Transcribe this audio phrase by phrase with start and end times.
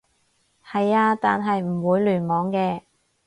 [0.65, 2.81] 係啊，但係唔會聯網嘅